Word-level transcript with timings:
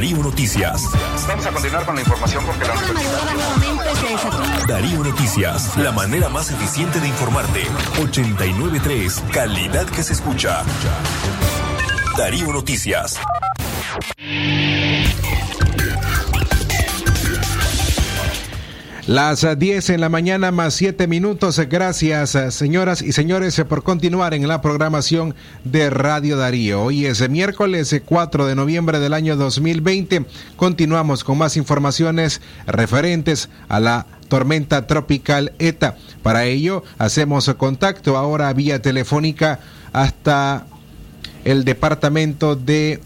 Darío 0.00 0.16
Noticias. 0.16 0.88
Vamos 1.28 1.44
a 1.44 1.52
continuar 1.52 1.84
con 1.84 1.94
la 1.94 2.00
información 2.00 2.42
porque 2.46 2.64
la 2.64 2.74
Darío 4.66 5.04
Noticias, 5.04 5.76
la 5.76 5.92
manera 5.92 6.30
más 6.30 6.50
eficiente 6.50 7.00
de 7.00 7.08
informarte. 7.08 7.64
893, 8.00 9.22
calidad 9.30 9.84
que 9.84 10.02
se 10.02 10.14
escucha. 10.14 10.64
Darío 12.16 12.50
Noticias. 12.50 13.20
Las 19.10 19.44
10 19.58 19.90
en 19.90 20.00
la 20.00 20.08
mañana 20.08 20.52
más 20.52 20.74
7 20.74 21.08
minutos. 21.08 21.58
Gracias, 21.68 22.30
señoras 22.54 23.02
y 23.02 23.10
señores, 23.10 23.60
por 23.68 23.82
continuar 23.82 24.34
en 24.34 24.46
la 24.46 24.62
programación 24.62 25.34
de 25.64 25.90
Radio 25.90 26.36
Darío. 26.36 26.84
Hoy 26.84 27.06
es 27.06 27.28
miércoles 27.28 28.00
4 28.04 28.46
de 28.46 28.54
noviembre 28.54 29.00
del 29.00 29.12
año 29.12 29.34
2020. 29.34 30.26
Continuamos 30.54 31.24
con 31.24 31.38
más 31.38 31.56
informaciones 31.56 32.40
referentes 32.68 33.48
a 33.68 33.80
la 33.80 34.06
tormenta 34.28 34.86
tropical 34.86 35.54
ETA. 35.58 35.96
Para 36.22 36.44
ello, 36.44 36.84
hacemos 36.96 37.52
contacto 37.54 38.16
ahora 38.16 38.52
vía 38.52 38.80
telefónica 38.80 39.58
hasta 39.92 40.66
el 41.44 41.64
departamento 41.64 42.54
de, 42.54 43.00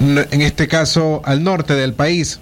en 0.00 0.42
este 0.42 0.66
caso, 0.66 1.22
al 1.24 1.44
norte 1.44 1.74
del 1.74 1.94
país, 1.94 2.40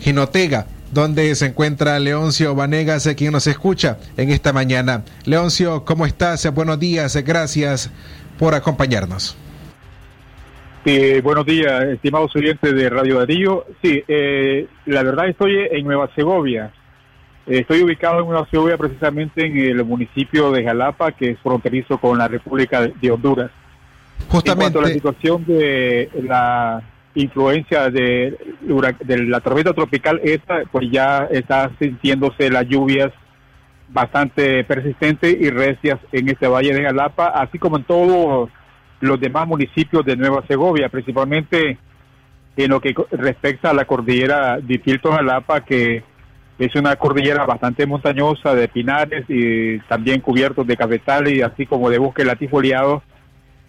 Jinotega 0.00 0.66
donde 0.92 1.34
se 1.34 1.46
encuentra 1.46 1.98
Leoncio 1.98 2.54
Vanegas, 2.54 3.08
quien 3.16 3.32
nos 3.32 3.46
escucha 3.46 3.98
en 4.16 4.30
esta 4.30 4.52
mañana. 4.52 5.04
Leoncio, 5.24 5.84
¿cómo 5.84 6.06
estás? 6.06 6.52
Buenos 6.54 6.78
días, 6.78 7.16
gracias 7.24 7.90
por 8.38 8.54
acompañarnos. 8.54 9.36
buenos 11.22 11.44
días, 11.44 11.84
estimados 11.84 12.34
oyentes 12.34 12.74
de 12.74 12.88
Radio 12.88 13.18
Darío. 13.18 13.66
Sí, 13.82 14.02
eh, 14.08 14.66
la 14.86 15.02
verdad 15.02 15.28
estoy 15.28 15.54
en 15.70 15.84
Nueva 15.84 16.08
Segovia. 16.14 16.72
Estoy 17.46 17.82
ubicado 17.82 18.20
en 18.20 18.26
Nueva 18.26 18.46
Segovia 18.50 18.76
precisamente 18.76 19.46
en 19.46 19.56
el 19.56 19.84
municipio 19.84 20.50
de 20.52 20.64
Jalapa, 20.64 21.12
que 21.12 21.30
es 21.30 21.38
fronterizo 21.40 21.98
con 21.98 22.18
la 22.18 22.28
República 22.28 22.82
de 22.82 23.10
Honduras. 23.10 23.50
Justamente. 24.28 24.78
En 24.78 24.84
la 24.84 24.90
situación 24.90 25.44
de 25.46 26.10
la 26.22 26.82
influencia 27.18 27.90
de, 27.90 28.36
la 29.06 29.40
tormenta 29.40 29.72
tropical 29.72 30.20
esta, 30.22 30.62
pues 30.70 30.88
ya 30.90 31.28
está 31.30 31.70
sintiéndose 31.78 32.50
las 32.50 32.66
lluvias 32.66 33.10
bastante 33.88 34.64
persistentes 34.64 35.36
y 35.40 35.50
recias 35.50 35.98
en 36.12 36.28
este 36.28 36.46
valle 36.46 36.74
de 36.74 36.84
Jalapa, 36.84 37.28
así 37.28 37.58
como 37.58 37.78
en 37.78 37.84
todos 37.84 38.50
los 39.00 39.20
demás 39.20 39.46
municipios 39.46 40.04
de 40.04 40.16
Nueva 40.16 40.44
Segovia, 40.46 40.88
principalmente 40.88 41.78
en 42.56 42.70
lo 42.70 42.80
que 42.80 42.94
respecta 43.12 43.70
a 43.70 43.74
la 43.74 43.84
cordillera 43.84 44.58
de 44.60 44.78
Tilto 44.78 45.12
Jalapa, 45.12 45.64
que 45.64 46.02
es 46.58 46.74
una 46.74 46.96
cordillera 46.96 47.46
bastante 47.46 47.86
montañosa 47.86 48.54
de 48.54 48.68
pinares 48.68 49.24
y 49.28 49.78
también 49.80 50.20
cubiertos 50.20 50.66
de 50.66 50.76
cafetales 50.76 51.42
así 51.44 51.66
como 51.66 51.88
de 51.88 51.98
bosque 51.98 52.24
latifoliados 52.24 53.02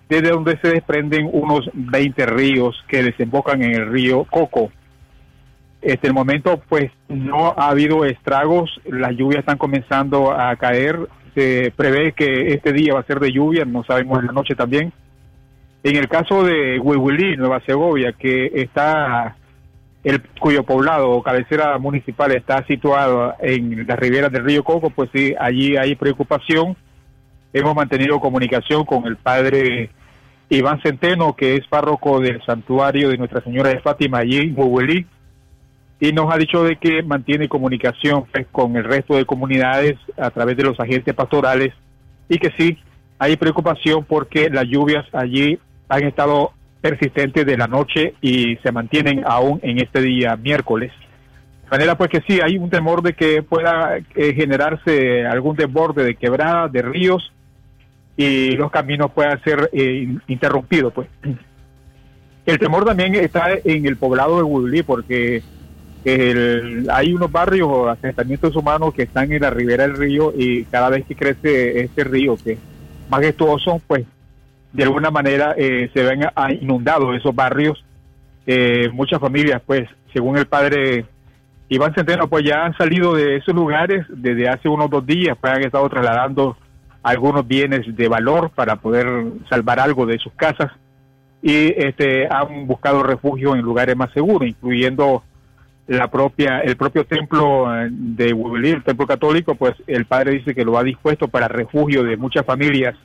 desde 0.09 0.31
donde 0.31 0.57
se 0.57 0.69
desprenden 0.69 1.29
unos 1.31 1.69
20 1.73 2.25
ríos 2.25 2.83
que 2.87 3.03
desembocan 3.03 3.61
en 3.61 3.75
el 3.75 3.91
río 3.91 4.25
Coco. 4.25 4.71
Este 5.81 6.07
el 6.07 6.13
momento 6.13 6.61
pues 6.67 6.91
no 7.07 7.53
ha 7.55 7.69
habido 7.69 8.03
estragos, 8.03 8.81
las 8.85 9.15
lluvias 9.15 9.41
están 9.41 9.59
comenzando 9.59 10.31
a 10.31 10.55
caer, 10.57 11.07
se 11.35 11.71
prevé 11.75 12.11
que 12.13 12.53
este 12.53 12.73
día 12.73 12.95
va 12.95 13.01
a 13.01 13.05
ser 13.05 13.19
de 13.19 13.31
lluvia, 13.31 13.63
no 13.65 13.83
sabemos 13.83 14.19
en 14.19 14.25
la 14.25 14.33
noche 14.33 14.55
también. 14.55 14.91
En 15.83 15.95
el 15.95 16.09
caso 16.09 16.43
de 16.43 16.79
Huihuilí, 16.79 17.37
Nueva 17.37 17.61
Segovia, 17.65 18.11
que 18.11 18.51
está 18.55 19.37
el 20.03 20.21
cuyo 20.39 20.63
poblado 20.63 21.11
o 21.11 21.23
cabecera 21.23 21.77
municipal 21.77 22.31
está 22.31 22.65
situado 22.65 23.35
en 23.39 23.85
las 23.87 23.99
riberas 23.99 24.31
del 24.31 24.43
río 24.43 24.63
Coco, 24.63 24.89
pues 24.89 25.09
sí, 25.13 25.33
allí 25.39 25.77
hay 25.77 25.95
preocupación. 25.95 26.75
Hemos 27.53 27.75
mantenido 27.75 28.19
comunicación 28.19 28.85
con 28.85 29.05
el 29.05 29.15
padre 29.15 29.91
Iván 30.49 30.81
Centeno, 30.81 31.35
que 31.35 31.55
es 31.55 31.67
párroco 31.67 32.19
del 32.19 32.43
santuario 32.43 33.09
de 33.09 33.17
Nuestra 33.17 33.41
Señora 33.41 33.69
de 33.69 33.79
Fátima 33.79 34.19
allí 34.19 34.37
en 34.37 34.55
Huelí, 34.57 35.05
y 35.99 36.11
nos 36.13 36.33
ha 36.33 36.37
dicho 36.37 36.63
de 36.63 36.77
que 36.77 37.03
mantiene 37.03 37.49
comunicación 37.49 38.25
pues, 38.31 38.47
con 38.51 38.75
el 38.75 38.85
resto 38.85 39.15
de 39.15 39.25
comunidades 39.25 39.97
a 40.17 40.31
través 40.31 40.55
de 40.57 40.63
los 40.63 40.79
agentes 40.79 41.13
pastorales 41.13 41.73
y 42.29 42.37
que 42.37 42.51
sí 42.57 42.77
hay 43.19 43.35
preocupación 43.35 44.05
porque 44.05 44.49
las 44.49 44.65
lluvias 44.65 45.05
allí 45.13 45.59
han 45.89 46.03
estado 46.03 46.53
persistentes 46.81 47.45
de 47.45 47.57
la 47.57 47.67
noche 47.67 48.13
y 48.21 48.55
se 48.57 48.71
mantienen 48.71 49.23
aún 49.25 49.59
en 49.61 49.79
este 49.79 50.01
día 50.01 50.37
miércoles. 50.37 50.93
De 51.63 51.69
manera 51.69 51.97
pues 51.97 52.09
que 52.09 52.21
sí, 52.25 52.39
hay 52.41 52.57
un 52.57 52.69
temor 52.69 53.01
de 53.01 53.13
que 53.13 53.43
pueda 53.43 53.97
eh, 53.97 54.33
generarse 54.33 55.25
algún 55.25 55.57
desborde 55.57 56.05
de 56.05 56.15
quebradas, 56.15 56.71
de 56.71 56.81
ríos, 56.81 57.33
y 58.19 58.57
los 58.57 58.69
caminos 58.69 59.11
puedan 59.11 59.41
ser 59.43 59.69
eh, 59.71 60.13
interrumpidos. 60.27 60.91
pues 60.91 61.07
El 62.45 62.59
temor 62.59 62.83
también 62.83 63.15
está 63.15 63.47
en 63.63 63.85
el 63.85 63.95
poblado 63.95 64.35
de 64.35 64.43
Woodley 64.43 64.83
porque 64.83 65.41
hay 66.05 67.13
unos 67.13 67.31
barrios 67.31 67.69
o 67.71 67.87
asentamientos 67.87 68.53
humanos 68.57 68.93
que 68.93 69.03
están 69.03 69.31
en 69.31 69.41
la 69.41 69.51
ribera 69.51 69.87
del 69.87 69.95
río 69.95 70.33
y 70.35 70.65
cada 70.65 70.89
vez 70.89 71.05
que 71.05 71.15
crece 71.15 71.79
este 71.79 72.03
río, 72.03 72.35
que 72.35 72.53
es 72.53 72.59
majestuoso, 73.09 73.81
pues 73.87 74.05
de 74.73 74.83
alguna 74.83 75.11
manera 75.11 75.55
eh, 75.57 75.89
se 75.93 76.03
ven 76.03 76.25
inundados 76.59 77.15
esos 77.15 77.33
barrios. 77.33 77.85
Eh, 78.45 78.89
muchas 78.91 79.21
familias, 79.21 79.61
pues, 79.65 79.87
según 80.11 80.37
el 80.37 80.45
padre 80.45 81.05
Iván 81.69 81.93
Centeno, 81.93 82.27
pues 82.27 82.43
ya 82.43 82.65
han 82.65 82.75
salido 82.75 83.13
de 83.13 83.37
esos 83.37 83.55
lugares 83.55 84.05
desde 84.09 84.49
hace 84.49 84.67
unos 84.67 84.89
dos 84.89 85.05
días, 85.05 85.37
pues 85.39 85.53
han 85.53 85.63
estado 85.63 85.87
trasladando 85.87 86.57
algunos 87.03 87.47
bienes 87.47 87.95
de 87.95 88.07
valor 88.07 88.51
para 88.51 88.77
poder 88.77 89.07
salvar 89.49 89.79
algo 89.79 90.05
de 90.05 90.19
sus 90.19 90.33
casas 90.33 90.71
y 91.41 91.73
este 91.77 92.27
han 92.27 92.67
buscado 92.67 93.03
refugio 93.03 93.55
en 93.55 93.61
lugares 93.61 93.95
más 93.95 94.11
seguros, 94.11 94.47
incluyendo 94.47 95.23
la 95.87 96.09
propia 96.09 96.59
el 96.59 96.75
propio 96.75 97.05
templo 97.05 97.73
eh, 97.75 97.87
de 97.91 98.33
Huibilí, 98.33 98.69
el 98.71 98.83
templo 98.83 99.07
católico, 99.07 99.55
pues 99.55 99.73
el 99.87 100.05
padre 100.05 100.33
dice 100.33 100.53
que 100.53 100.65
lo 100.65 100.77
ha 100.77 100.83
dispuesto 100.83 101.27
para 101.27 101.47
refugio 101.47 102.03
de 102.03 102.17
muchas 102.17 102.45
familias. 102.45 102.95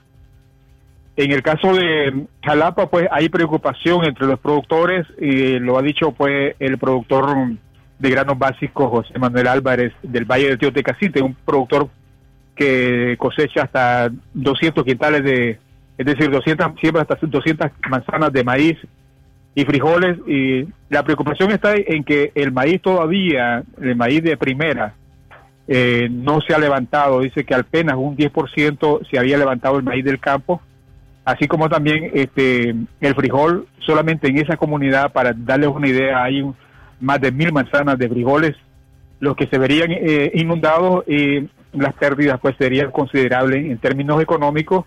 En 1.17 1.31
el 1.31 1.43
caso 1.43 1.73
de 1.73 2.27
Jalapa, 2.43 2.91
pues 2.91 3.07
hay 3.13 3.29
preocupación 3.29 4.05
entre 4.05 4.27
los 4.27 4.41
productores 4.41 5.07
y 5.21 5.61
lo 5.61 5.79
ha 5.79 5.83
dicho 5.83 6.11
pues 6.11 6.57
el 6.59 6.77
productor 6.77 7.55
de 8.01 8.11
granos 8.11 8.37
básicos 8.37 8.91
José 8.91 9.19
Manuel 9.19 9.47
Álvarez 9.47 9.93
del 10.03 10.25
Valle 10.25 10.51
de 10.51 10.57
Teotecacite, 10.57 11.23
un 11.23 11.35
productor 11.35 11.89
que 12.55 13.17
cosecha 13.19 13.63
hasta 13.63 14.11
200 14.35 14.85
quintales 14.85 15.25
de, 15.25 15.59
es 15.99 16.07
decir, 16.07 16.31
200, 16.31 16.73
siembra 16.81 17.03
hasta 17.03 17.19
200 17.21 17.71
manzanas 17.89 18.33
de 18.33 18.45
maíz 18.45 18.79
y 19.55 19.65
frijoles. 19.65 20.19
Y 20.27 20.67
la 20.89 21.03
preocupación 21.03 21.51
está 21.51 21.75
en 21.75 22.05
que 22.05 22.33
el 22.35 22.53
maíz 22.53 22.81
todavía, 22.83 23.63
el 23.81 23.97
maíz 23.97 24.23
de 24.23 24.37
primera, 24.37 24.95
eh, 25.67 26.09
no 26.11 26.41
se 26.41 26.55
ha 26.55 26.59
levantado. 26.59 27.21
Dice 27.21 27.45
que 27.45 27.55
apenas 27.55 27.97
un 27.97 28.17
10% 28.17 29.07
se 29.11 29.19
había 29.19 29.39
levantado 29.39 29.79
el 29.79 29.85
maíz 29.85 30.05
del 30.05 30.21
campo. 30.21 30.61
Así 31.25 31.49
como 31.49 31.71
también 31.71 32.11
este 32.13 32.75
el 33.01 33.15
frijol, 33.15 33.67
solamente 33.79 34.29
en 34.29 34.39
esa 34.39 34.59
comunidad, 34.59 35.11
para 35.13 35.33
darles 35.33 35.71
una 35.71 35.89
idea, 35.89 36.23
hay 36.23 36.45
más 37.01 37.21
de 37.21 37.33
mil 37.33 37.51
manzanas 37.51 37.99
de 37.99 38.11
frijoles, 38.11 38.55
los 39.21 39.35
que 39.35 39.47
se 39.47 39.57
verían 39.57 39.91
eh, 39.91 40.33
inundados 40.35 41.03
y 41.09 41.49
las 41.75 41.95
pérdidas 41.95 42.39
pues 42.41 42.57
serían 42.57 42.91
considerables 42.91 43.67
en 43.67 43.79
términos 43.79 44.23
económicos, 44.23 44.85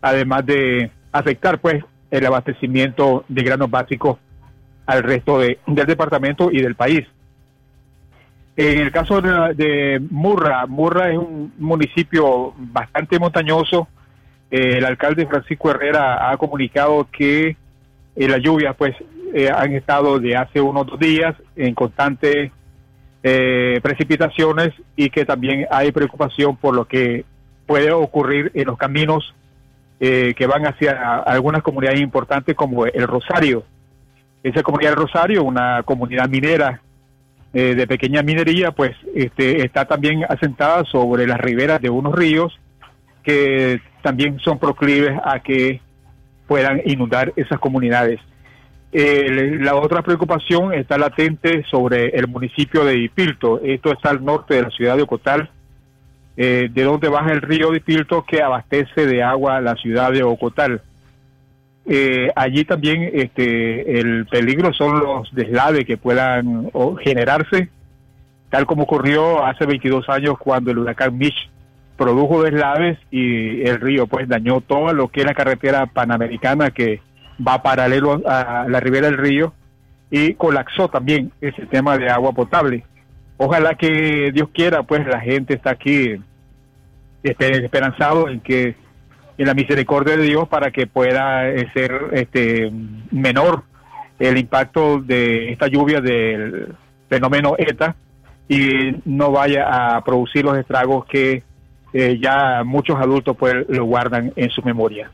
además 0.00 0.44
de 0.46 0.90
afectar 1.12 1.58
pues 1.60 1.84
el 2.10 2.26
abastecimiento 2.26 3.24
de 3.28 3.42
granos 3.42 3.70
básicos 3.70 4.18
al 4.86 5.02
resto 5.02 5.38
de, 5.38 5.58
del 5.66 5.86
departamento 5.86 6.50
y 6.50 6.60
del 6.60 6.74
país. 6.74 7.06
En 8.56 8.78
el 8.80 8.92
caso 8.92 9.20
de, 9.20 10.00
Murra, 10.10 10.66
Murra 10.66 11.10
es 11.10 11.18
un 11.18 11.52
municipio 11.58 12.54
bastante 12.56 13.18
montañoso. 13.18 13.88
Eh, 14.50 14.78
el 14.78 14.84
alcalde 14.84 15.26
Francisco 15.26 15.70
Herrera 15.70 16.30
ha 16.30 16.36
comunicado 16.36 17.08
que 17.10 17.56
eh, 18.14 18.28
las 18.28 18.40
lluvias 18.40 18.76
pues 18.76 18.94
eh, 19.32 19.50
han 19.50 19.72
estado 19.72 20.20
de 20.20 20.36
hace 20.36 20.60
unos 20.60 20.86
dos 20.86 21.00
días 21.00 21.34
en 21.56 21.74
constante 21.74 22.52
eh, 23.26 23.80
precipitaciones 23.82 24.74
y 24.96 25.08
que 25.08 25.24
también 25.24 25.66
hay 25.70 25.92
preocupación 25.92 26.58
por 26.58 26.76
lo 26.76 26.84
que 26.84 27.24
puede 27.66 27.90
ocurrir 27.90 28.50
en 28.52 28.66
los 28.66 28.76
caminos 28.76 29.34
eh, 29.98 30.34
que 30.36 30.46
van 30.46 30.66
hacia 30.66 31.16
algunas 31.20 31.62
comunidades 31.62 32.02
importantes 32.02 32.54
como 32.54 32.84
el 32.84 33.08
Rosario. 33.08 33.64
Esa 34.42 34.62
comunidad 34.62 34.90
del 34.90 34.98
Rosario, 34.98 35.42
una 35.42 35.82
comunidad 35.84 36.28
minera 36.28 36.82
eh, 37.54 37.74
de 37.74 37.86
pequeña 37.86 38.22
minería, 38.22 38.72
pues 38.72 38.94
este, 39.14 39.64
está 39.64 39.86
también 39.86 40.26
asentada 40.28 40.84
sobre 40.84 41.26
las 41.26 41.40
riberas 41.40 41.80
de 41.80 41.88
unos 41.88 42.14
ríos 42.14 42.60
que 43.22 43.80
también 44.02 44.38
son 44.40 44.58
proclives 44.58 45.18
a 45.24 45.40
que 45.40 45.80
puedan 46.46 46.82
inundar 46.84 47.32
esas 47.36 47.58
comunidades. 47.58 48.20
Eh, 48.96 49.58
la 49.60 49.74
otra 49.74 50.02
preocupación 50.02 50.72
está 50.72 50.96
latente 50.96 51.64
sobre 51.68 52.10
el 52.10 52.28
municipio 52.28 52.84
de 52.84 52.96
Ipilto. 52.96 53.60
Esto 53.60 53.90
está 53.92 54.10
al 54.10 54.24
norte 54.24 54.54
de 54.54 54.62
la 54.62 54.70
ciudad 54.70 54.96
de 54.96 55.02
Ocotal, 55.02 55.50
eh, 56.36 56.68
de 56.72 56.82
donde 56.84 57.08
baja 57.08 57.32
el 57.32 57.42
río 57.42 57.72
de 57.72 57.78
Ipilto 57.78 58.24
que 58.24 58.40
abastece 58.40 59.04
de 59.04 59.20
agua 59.20 59.60
la 59.60 59.74
ciudad 59.74 60.12
de 60.12 60.22
Ocotal. 60.22 60.80
Eh, 61.86 62.30
allí 62.36 62.64
también 62.64 63.10
este, 63.12 63.98
el 63.98 64.26
peligro 64.26 64.72
son 64.72 65.00
los 65.00 65.34
deslaves 65.34 65.84
que 65.86 65.96
puedan 65.96 66.70
generarse, 67.02 67.70
tal 68.48 68.64
como 68.64 68.84
ocurrió 68.84 69.44
hace 69.44 69.66
22 69.66 70.08
años 70.08 70.38
cuando 70.38 70.70
el 70.70 70.78
huracán 70.78 71.18
Mitch 71.18 71.50
produjo 71.96 72.44
deslaves 72.44 72.96
y 73.10 73.62
el 73.62 73.80
río 73.80 74.06
pues 74.06 74.28
dañó 74.28 74.60
todo 74.60 74.92
lo 74.92 75.08
que 75.08 75.22
es 75.22 75.26
la 75.26 75.34
carretera 75.34 75.86
panamericana 75.86 76.70
que 76.70 77.00
va 77.40 77.62
paralelo 77.62 78.22
a 78.26 78.66
la 78.68 78.80
ribera 78.80 79.06
del 79.06 79.18
río 79.18 79.52
y 80.10 80.34
colapsó 80.34 80.88
también 80.88 81.32
ese 81.40 81.66
tema 81.66 81.98
de 81.98 82.08
agua 82.08 82.32
potable. 82.32 82.84
Ojalá 83.36 83.74
que 83.74 84.30
Dios 84.32 84.48
quiera, 84.52 84.82
pues 84.82 85.06
la 85.06 85.20
gente 85.20 85.54
está 85.54 85.70
aquí 85.70 86.20
este, 87.22 87.64
esperanzado 87.64 88.28
en 88.28 88.40
que 88.40 88.76
en 89.36 89.46
la 89.46 89.54
misericordia 89.54 90.16
de 90.16 90.22
Dios 90.22 90.48
para 90.48 90.70
que 90.70 90.86
pueda 90.86 91.48
eh, 91.48 91.68
ser 91.74 92.10
este 92.12 92.70
menor 93.10 93.64
el 94.18 94.38
impacto 94.38 95.00
de 95.00 95.50
esta 95.50 95.66
lluvia 95.66 96.00
del 96.00 96.74
fenómeno 97.08 97.56
ETA 97.58 97.96
y 98.48 98.94
no 99.04 99.32
vaya 99.32 99.96
a 99.96 100.04
producir 100.04 100.44
los 100.44 100.56
estragos 100.56 101.04
que 101.06 101.42
eh, 101.92 102.18
ya 102.22 102.62
muchos 102.64 102.96
adultos 103.00 103.36
pues 103.36 103.54
lo 103.68 103.84
guardan 103.84 104.32
en 104.36 104.50
su 104.50 104.62
memoria. 104.62 105.10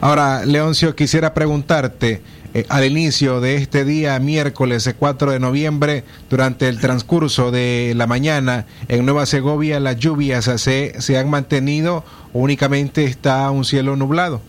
Ahora, 0.00 0.46
Leoncio, 0.46 0.96
quisiera 0.96 1.34
preguntarte, 1.34 2.22
eh, 2.54 2.64
al 2.70 2.86
inicio 2.86 3.40
de 3.40 3.56
este 3.56 3.84
día, 3.84 4.18
miércoles 4.18 4.94
4 4.98 5.32
de 5.32 5.38
noviembre, 5.38 6.04
durante 6.30 6.68
el 6.68 6.80
transcurso 6.80 7.50
de 7.50 7.92
la 7.94 8.06
mañana, 8.06 8.64
en 8.88 9.04
Nueva 9.04 9.26
Segovia 9.26 9.78
las 9.78 9.98
lluvias 9.98 10.46
se, 10.46 11.00
se 11.00 11.18
han 11.18 11.28
mantenido 11.28 12.02
o 12.32 12.38
únicamente 12.38 13.04
está 13.04 13.50
un 13.50 13.64
cielo 13.64 13.94
nublado. 13.94 14.40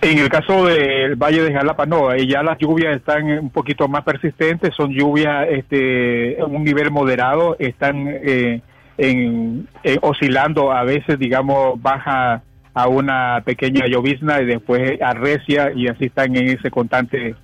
En 0.00 0.18
el 0.18 0.28
caso 0.30 0.66
del 0.66 1.16
Valle 1.16 1.42
de 1.42 1.52
Jalapa, 1.52 1.84
no, 1.86 2.16
ya 2.16 2.42
las 2.42 2.56
lluvias 2.58 2.96
están 2.96 3.26
un 3.38 3.50
poquito 3.50 3.86
más 3.86 4.02
persistentes, 4.02 4.74
son 4.74 4.92
lluvias 4.92 5.46
este, 5.50 6.38
en 6.40 6.54
un 6.54 6.64
nivel 6.64 6.90
moderado, 6.90 7.56
están 7.58 8.06
eh, 8.08 8.60
en, 8.96 9.68
oscilando 10.00 10.72
a 10.72 10.84
veces, 10.84 11.18
digamos, 11.18 11.82
baja 11.82 12.42
a 12.74 12.88
una 12.88 13.42
pequeña 13.44 13.86
llovizna 13.86 14.40
y 14.40 14.46
después 14.46 15.00
arrecia 15.02 15.72
y 15.74 15.88
así 15.88 16.06
están 16.06 16.34
en 16.36 16.48
ese 16.48 16.70
constante 16.70 17.34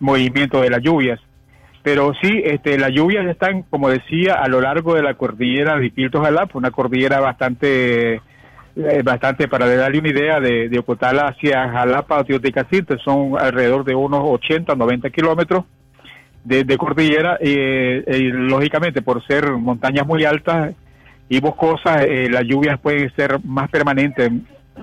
movimiento 0.00 0.60
de 0.60 0.70
las 0.70 0.82
lluvias. 0.82 1.20
Pero 1.82 2.12
sí, 2.22 2.42
este, 2.44 2.78
las 2.78 2.92
lluvias 2.92 3.26
están, 3.26 3.62
como 3.62 3.90
decía, 3.90 4.34
a 4.34 4.48
lo 4.48 4.60
largo 4.60 4.94
de 4.94 5.02
la 5.02 5.14
cordillera 5.14 5.78
de 5.78 5.90
Pilto 5.90 6.22
Jalapa, 6.22 6.58
una 6.58 6.70
cordillera 6.70 7.20
bastante, 7.20 8.14
eh, 8.14 9.02
bastante 9.04 9.48
para 9.48 9.66
darle 9.74 9.98
una 9.98 10.08
idea, 10.08 10.40
de, 10.40 10.70
de 10.70 10.84
hacia 11.20 11.68
Jalapa 11.68 12.20
o 12.20 12.24
Teotecacinte, 12.24 12.96
son 13.04 13.38
alrededor 13.38 13.84
de 13.84 13.94
unos 13.94 14.20
80, 14.22 14.74
90 14.74 15.10
kilómetros 15.10 15.64
de, 16.42 16.78
cordillera, 16.78 17.38
eh, 17.40 18.02
y 18.06 18.22
lógicamente 18.24 19.02
por 19.02 19.26
ser 19.26 19.50
montañas 19.52 20.06
muy 20.06 20.24
altas 20.24 20.74
y 21.28 21.40
boscosas, 21.40 22.04
eh, 22.04 22.28
las 22.30 22.44
lluvias 22.44 22.78
pueden 22.80 23.14
ser 23.14 23.42
más 23.44 23.70
permanentes, 23.70 24.30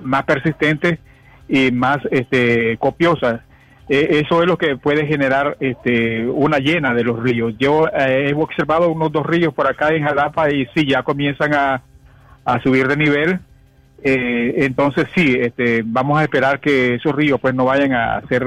más 0.00 0.24
persistentes 0.24 0.98
y 1.48 1.70
más 1.70 1.98
este, 2.10 2.76
copiosas. 2.78 3.40
Eh, 3.88 4.22
eso 4.24 4.40
es 4.40 4.48
lo 4.48 4.56
que 4.56 4.76
puede 4.76 5.06
generar 5.06 5.56
este, 5.60 6.26
una 6.26 6.58
llena 6.58 6.94
de 6.94 7.04
los 7.04 7.22
ríos. 7.22 7.54
Yo 7.58 7.88
eh, 7.88 8.30
he 8.30 8.34
observado 8.34 8.88
unos 8.88 9.12
dos 9.12 9.26
ríos 9.26 9.52
por 9.52 9.66
acá 9.66 9.90
en 9.90 10.04
Jalapa 10.04 10.50
y 10.50 10.66
sí, 10.74 10.86
ya 10.86 11.02
comienzan 11.02 11.52
a, 11.54 11.82
subir 12.62 12.88
de 12.88 12.96
nivel. 12.96 13.40
Eh, 14.02 14.64
entonces 14.64 15.06
sí, 15.14 15.36
este, 15.38 15.82
vamos 15.84 16.18
a 16.18 16.22
esperar 16.24 16.58
que 16.60 16.94
esos 16.94 17.14
ríos 17.14 17.40
pues 17.40 17.54
no 17.54 17.64
vayan 17.64 17.92
a 17.92 18.20
ser 18.28 18.46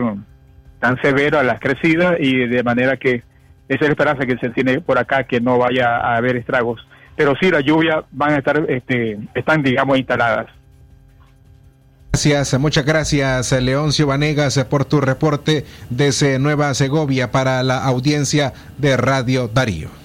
tan 0.79 0.99
severos 1.01 1.39
a 1.39 1.43
las 1.43 1.59
crecidas 1.59 2.15
y 2.19 2.45
de 2.47 2.63
manera 2.63 2.97
que 2.97 3.23
esa 3.67 3.81
es 3.81 3.81
la 3.81 3.89
esperanza 3.89 4.25
que 4.25 4.37
se 4.37 4.49
tiene 4.49 4.81
por 4.81 4.97
acá 4.97 5.23
que 5.23 5.39
no 5.39 5.57
vaya 5.57 5.97
a 5.97 6.17
haber 6.17 6.35
estragos. 6.35 6.85
Pero 7.15 7.35
sí, 7.39 7.49
las 7.49 7.63
lluvias 7.63 8.03
van 8.11 8.33
a 8.33 8.37
estar, 8.37 8.65
este, 8.69 9.17
están 9.33 9.63
digamos 9.63 9.97
instaladas. 9.97 10.47
Gracias, 12.15 12.57
muchas 12.61 12.85
gracias 12.85 13.51
Leoncio 13.51 14.07
Vanegas 14.07 14.57
por 14.69 14.85
tu 14.85 15.01
reporte 15.01 15.65
desde 15.89 16.39
Nueva 16.39 16.73
Segovia 16.73 17.29
para 17.29 17.61
la 17.61 17.83
audiencia 17.83 18.53
de 18.77 18.95
Radio 18.95 19.49
Darío. 19.53 20.04